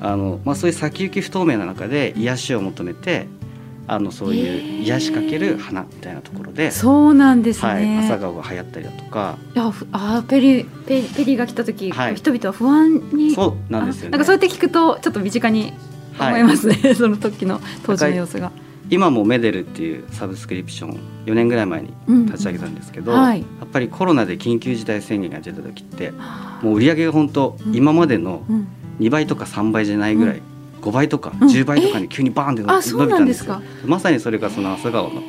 [0.00, 3.26] あのまあ、そういう先行き不透明な中で癒しを求めて
[3.88, 7.72] あのそういう癒しかける花みたいなところで、そうなんですね。
[7.72, 12.14] はい、朝顔が流行ったりだとかいやふあーペリペペリーが来た時、はい。
[12.14, 14.08] 人々は不安にそうなんですよね。
[14.10, 15.72] あなんかそうやって聞くとちょっと身近に
[16.20, 18.52] 思いますね、 その時の当時の様子が。
[18.90, 22.26] 今もメデルっていうサブスクリプション4年ぐらい前にうん。
[22.26, 23.40] 立ち上げたんですけど、はい。
[23.40, 26.60] やっぱりコロナで緊急事態宣言が出た時ってはあ。
[26.62, 27.76] もう売り上げが本当うん。
[27.76, 28.68] 今までのうん。
[29.00, 30.42] 2倍とか3倍じゃないぐらい、
[30.80, 31.48] 5倍とかうん。
[31.48, 35.22] 10倍とかに急にバーンって伸びたんですよ、なんまさにそれがその朝顔の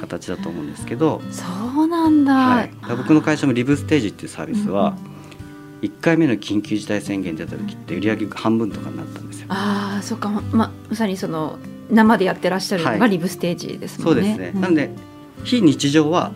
[0.00, 1.44] 形だと思うんですけど、そ
[1.82, 2.34] うなんだ。
[2.34, 5.14] はい、僕の会社もリブステージっていうサービスはうん
[5.84, 9.46] 1回目の緊急事態宣言出た時って売り上げが半分とかになったんですよ。
[9.50, 10.30] ああそうか。
[10.30, 11.58] まままさにその
[11.90, 12.98] 生でやってらっしゃるのはい。
[12.98, 14.20] がリブステージですもね。
[14.20, 14.60] そうんですね、うん。
[14.60, 14.90] なんで
[15.44, 16.32] 非日常は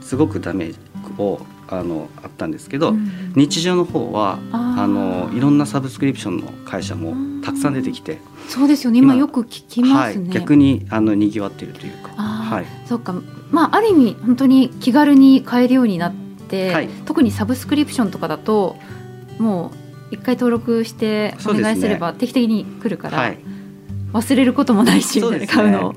[0.00, 0.78] すごくダメージ
[1.18, 8.98] をあのあったんですけど、うん日常の方はあのいろんなサブスクリプションの会社もたくさん出てきて、そうですよね。
[8.98, 10.28] 今今よく聞きますね。
[10.28, 13.14] はい、逆にあの賑わっているというか、はい、そうか。
[13.50, 16.14] まあある意味本当に気軽に買えるようになっ
[16.48, 16.88] て、はい。
[17.06, 18.76] 特にサブスクリプションとかだと
[19.38, 19.72] も
[20.10, 23.38] う一回登録してお願いすれば定期的に来るから、はい、
[24.12, 25.94] 忘れることもないしみたいな買うのを。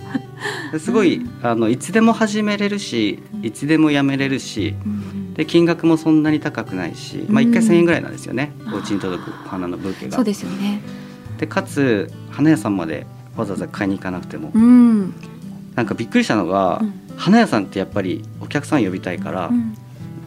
[0.79, 10.15] すごいあのいつでも始めれるしいつでもやめれるしうんで金額もそんなに高くないし、まあ、1回うん1,000円ぐらいなんですよね、お家に届くお花のブーケが。
[10.15, 10.81] そうですよね。
[11.37, 13.05] でかつ花屋さんまで
[13.35, 15.13] わざわざ買いに行かなくても、うん。
[15.75, 19.73] なんかびっくりしたのが、うん花屋さんってやっぱりお客さん呼びたいから、やっうん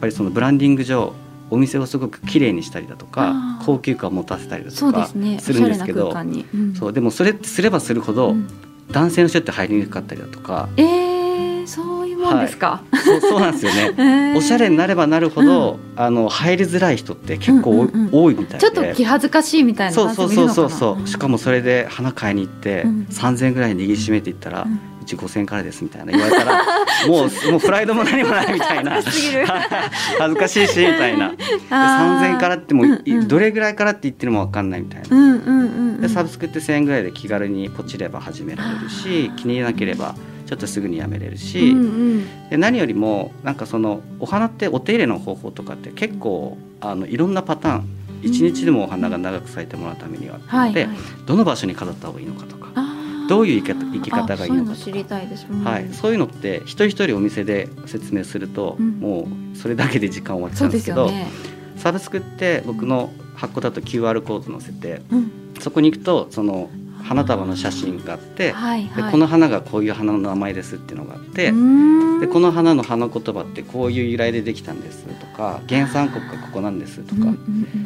[0.01, 1.13] ぱりそのブランディング上
[1.51, 5.13] お店をすごく綺麗にしたりだとか高級感を持たせたりだとかす
[5.53, 6.45] るんですけど空間に。
[6.53, 6.75] うん。
[6.75, 8.47] そうでもそれってすればするほど、うん。
[8.91, 10.69] 男性の人って入りにくかったりだとか。
[10.77, 14.33] えー、そういう問なんですか、はい、そうそうなんですよね。
[14.37, 18.59] おしゃれになればなるほど、うん、あの入りづらい人って結構、うんうん、多いみたいで。
[18.59, 21.07] ちょっと気恥ずかしいみたいなそうそうそうそうそう。
[21.07, 24.67] しかもそれで花買いに行って、うん、3,000円ぐらい握りしめていったら、
[25.13, 26.63] うんち5000円からですみたいな言われたら
[27.07, 29.01] もうもうプライドも何もないみたいな。
[29.01, 31.33] 恥ずかし いしみたいな。
[31.69, 35.61] 3000円からってもう、うんうん、どれぐらいからって言ってるも分かんないみたいな、うんうんうんう
[35.97, 47.89] ん、でサブスクって1000円ぐらいで気軽にポチれば始められるし気に入らなければちょっとすぐにやめれるし、うんうん、で何よりもなんかそのお花ってお手入れの方法とかって結構あのいろんなパターン
[48.21, 50.87] 一日でもお花が長く咲いてもらうためには、うん、で、はいはい、
[51.25, 52.58] どの場所に飾った方がいいのかとか
[53.29, 61.27] どういう生き方生き方がいいのか知りたいです、はい、そういうのって一人一人お店で説明すると、うん、もうそれだけで時間終わっちゃうんですけど、ね、
[61.77, 66.71] サブスクって僕の発行だと QR コード載せて、うん、そこに行くとその
[67.03, 77.31] 花束の写真があって、はいはい、でこの花がこういう花の名前ですっていうのがあってでこの花の花言葉ってこういう由来でできたんですとか原産国がここなんですとか、うんうん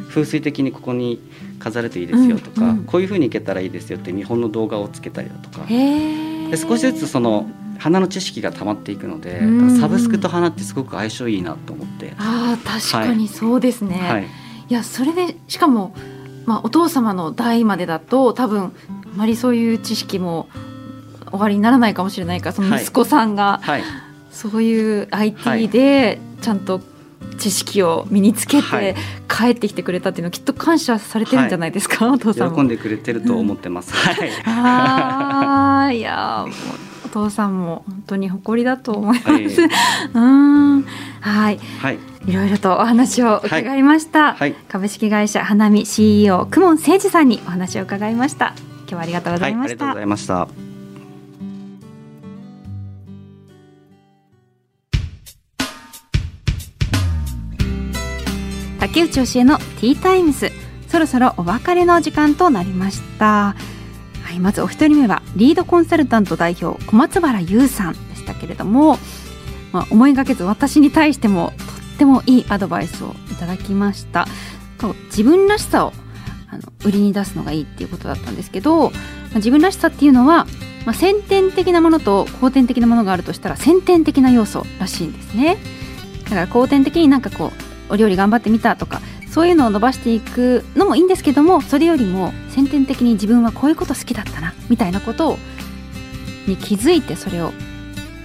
[0.00, 1.20] うん、風水的にここに
[1.58, 5.66] 飾るといいですよとか、うんうん、こういうふうにいけたらいいですよって見本の動画をつけたりだとか。
[5.66, 7.48] で少しずつその
[7.78, 9.40] 花の知識がたまっていくので、
[9.80, 12.14] サブスクと花ってすごく相性いいなと思って。
[12.18, 14.26] あ確かにそうですね、はい、
[14.68, 14.72] い。
[14.72, 15.94] やそれでしかも
[16.46, 20.48] まあ、お父様の代までだと多分あまりそういう知識も
[21.30, 23.80] 終わりにならないかもしれないからその息子さんが、はい。
[23.80, 23.90] はい、
[24.30, 26.80] そういう IT でちゃんと
[27.38, 28.94] 知識を身につけて
[29.28, 33.92] 帰ってきてくれたっていうのはきっと感謝されてるんじゃないですか、はい、お父さん喜んでくれてると思ってます。
[33.92, 36.46] うん、ああいや
[37.04, 39.30] お父さんも本当に誇りだと思います。
[39.30, 39.50] はい、
[40.14, 40.82] うん。
[41.20, 44.34] はい、はい、いろいろとお話を伺いました。
[44.34, 48.54] はい、株式会社花見 CEO 久門誠二さんにお話を伺いました。
[48.84, 49.72] 今日はありがとうございました。
[49.72, 50.74] ありがとうございました。
[58.84, 60.52] 竹内教えのティータイムス
[60.88, 63.56] そろそろお別れの時間となりました
[64.22, 68.98] はいまずお一人目はリードコンサルタント代表小松原優さんでしたけれども、
[69.72, 71.64] まあ、思いがけず私に対してもと
[71.94, 74.28] ってもいいアドバイスをいただきました
[75.06, 75.92] 自分らしさを
[76.54, 78.96] あの売りに出すのがいいっていうことだったんですけど、ま
[79.32, 80.46] あ、自分らしさっていうのは、
[80.86, 85.58] まあ、先天的なものと後天的なものがあるとしたら先天的な要素らしいんですね。
[86.24, 87.52] だから後天的になんかこ
[87.90, 95.38] うお料理頑張ってみたとかそういうのを伸ばしていくのもいいんですけどもそれよりも先天的に自分はこういうこと好きだったなみたいなことを
[96.46, 97.52] に気づいてそれを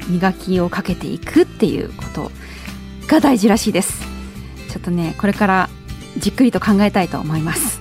[0.08, 2.32] 磨きをかけていくっていうこと
[3.08, 4.02] が大事らしいです。
[4.70, 5.70] ちょっとねこれから
[6.18, 7.79] じっくりと考えたいと思います。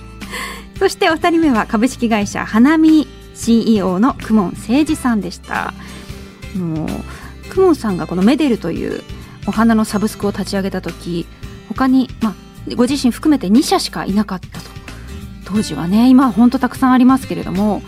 [0.79, 3.05] そしてお二人目は株式会社花見
[3.35, 5.73] CEO の久門誠二さんでした。
[6.55, 6.87] もう
[7.49, 9.03] 久門さんがこのメデルという
[9.45, 11.27] お花のサブスクを立ち上げた時
[11.67, 14.69] 他に、まあ、ご自身含めて2社しかいなかったと。
[15.43, 17.81] 当時はね今は本当たくさんありますけれども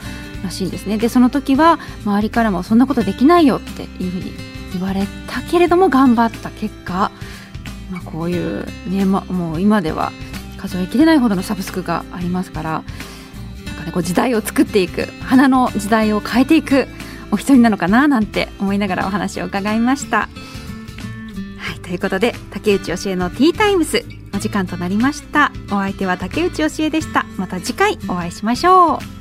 [0.44, 0.98] らしいんですね。
[0.98, 4.34] でその時は周りからもそんなことできないよっていうふうに
[4.74, 7.10] 言われたけれども頑張った結果、
[7.90, 10.12] まあ、こういうね、ま、もう今では
[10.62, 12.84] 数えきれないほどのサブスクがありますから
[13.66, 16.88] なんか、ね、こう時代を作っていく花の時代を変えていく
[17.32, 20.30] お一人なのかななんて思いながらお話を伺いました。
[21.58, 24.04] はいということで竹内教えのティータイムス
[24.34, 25.52] お時間となりました。
[25.68, 27.26] お相手は竹内教えでした。
[27.38, 29.21] また次回お会いしましょう。